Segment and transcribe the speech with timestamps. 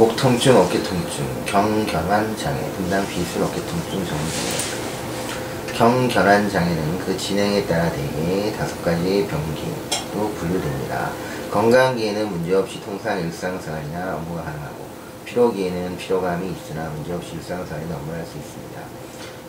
[0.00, 7.66] 목 통증, 어깨 통증, 경결한 장애, 분당 비술 어깨 통증 정도 경결한 장애는 그 진행에
[7.66, 11.10] 따라 대개 다섯 가지 병기로 분류됩니다.
[11.50, 14.86] 건강기에는 문제없이 통상 일상생활이나 업무가 가능하고
[15.26, 18.80] 피로기에는 피로감이 있으나 문제없이 일상생활이나 업무를 할 수 있습니다.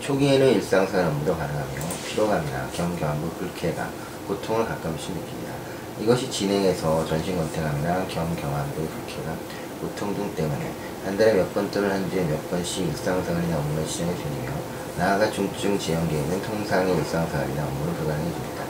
[0.02, 3.89] 초기에는 일상생활 업무도 가능하며 피로감이나 경경부 불쾌감,
[4.27, 5.54] 고통을 가끔씩 느낍니다.
[6.02, 9.38] 이것이 진행해서 전신건태감이나 경경함부 불쾌감,
[9.82, 10.71] 고통 등 때문에
[11.05, 14.52] 한 달에 몇 번 또는 한 주에 몇 번씩 일상생활이나 업무를 시행해 주며
[14.98, 18.63] 나아가 중증 지연기에는 통상의 일상생활이나 업무를 불가능해 줍니다.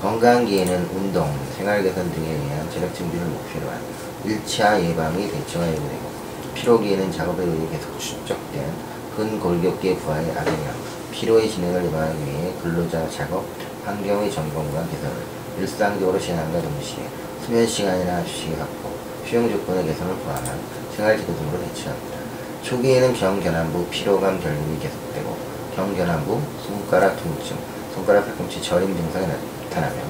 [0.00, 3.80] 건강기에는 운동, 생활 개선 등에 의한 체력 증진을 목표로 한
[4.24, 6.12] 1차 예방이 대처가 예고되고
[6.54, 8.72] 피로기에는 작업에 의해 계속 축적된
[9.16, 10.74] 근골격계 부하의 악영향,
[11.10, 13.44] 피로의 진행을 예방하기 위해 근로자 작업,
[13.84, 15.16] 환경의 점검과 개선을
[15.60, 17.04] 일상적으로 시행함과 동시에
[17.44, 18.90] 수면 시간이나 휴식의 확보,
[19.26, 20.60] 수용 조건의 개선을 포함한
[20.96, 22.18] 생활지도 등으로 대처합니다.
[22.62, 25.36] 초기에는 경견함부 피로감 결림이 계속되고
[25.74, 27.56] 경견함부 손가락 통증,
[27.94, 30.02] 손가락 팔꿈치 저림 증상이 나타나며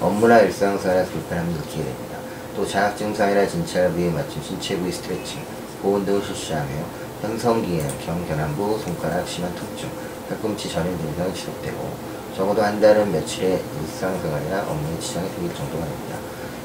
[0.00, 2.18] 업무나 일상생활에서 불편함을 느끼게 됩니다.
[2.54, 5.40] 또 자학 증상이나 진찰 부위에 맞춘 신체 부위 스트레칭,
[5.82, 6.68] 보온 등을 실시하며
[7.22, 9.88] 현성기에는 경견함부 손가락 심한 통증,
[10.28, 11.96] 팔꿈치 저림 증상이 지속되고
[12.38, 16.16] 적어도 한 달은 며칠의 일상생활이나 업무에 지장이 생길 정도가 됩니다.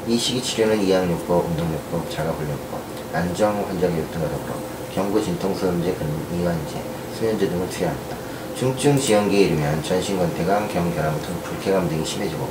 [0.08, 2.80] 이 시기 치료는 이양요법, 운동요법, 자가훈련법,
[3.12, 4.54] 안정 환자 교육 등과 더불어
[4.94, 5.96] 경구 진통소염제,
[6.30, 6.80] 근이완제,
[7.18, 8.18] 수면제 등을 투여합니다.
[8.56, 12.48] 중증 지연기에 이르면 전신건태감, 경결함, 등 불쾌감 등이 심해지고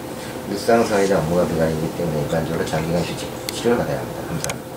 [0.50, 4.20] 일상생활이나 업무가 불가능이기 때문에 일반적으로 장기간 휴직, 치료를 받아야 합니다.
[4.26, 4.71] 감사합니다.